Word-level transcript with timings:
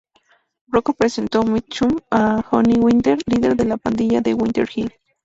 Rocco 0.65 0.93
presentó 0.93 1.43
Mitchum 1.43 1.95
a 2.09 2.43
Howie 2.49 2.79
Winter, 2.79 3.19
líder 3.27 3.55
de 3.55 3.65
la 3.65 3.77
pandilla 3.77 4.19
de 4.19 4.33
Winter 4.33 4.67
Hill. 4.75 4.91